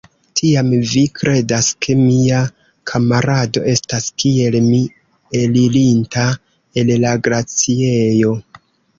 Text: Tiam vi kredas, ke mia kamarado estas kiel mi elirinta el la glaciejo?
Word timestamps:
Tiam 0.39 0.69
vi 0.91 1.01
kredas, 1.17 1.65
ke 1.85 1.95
mia 1.97 2.37
kamarado 2.91 3.61
estas 3.73 4.07
kiel 4.23 4.57
mi 4.69 4.79
elirinta 5.41 6.23
el 6.83 6.89
la 7.05 7.13
glaciejo? 7.29 8.33